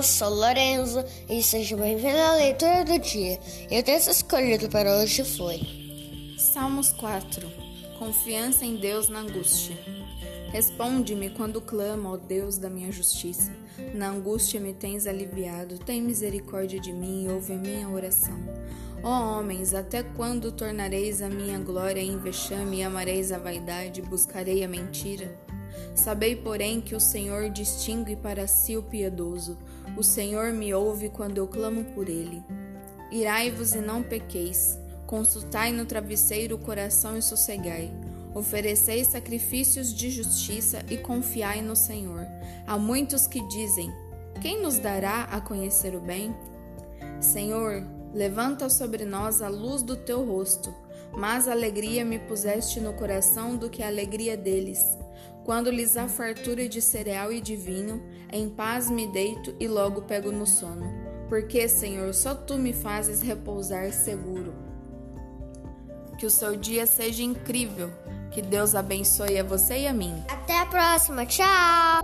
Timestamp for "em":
8.64-8.76, 22.00-22.16, 58.32-58.48